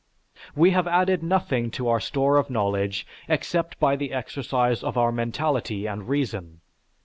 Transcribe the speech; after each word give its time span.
We 0.55 0.71
have 0.71 0.87
added 0.87 1.21
nothing 1.21 1.69
to 1.77 1.87
our 1.87 1.99
store 1.99 2.37
of 2.37 2.49
knowledge 2.49 3.05
except 3.29 3.79
by 3.79 3.95
the 3.95 4.13
exercise 4.13 4.83
of 4.83 4.97
our 4.97 5.11
mentality 5.11 5.85
and 5.85 6.09
reason. 6.09 6.61